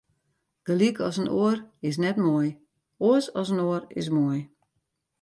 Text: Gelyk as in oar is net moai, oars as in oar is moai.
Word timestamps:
Gelyk 0.67 0.97
as 1.07 1.19
in 1.21 1.29
oar 1.41 1.57
is 1.89 1.99
net 2.03 2.17
moai, 2.25 2.49
oars 3.07 3.25
as 3.39 3.49
in 3.53 3.63
oar 3.67 3.81
is 4.01 4.07
moai. 4.15 4.39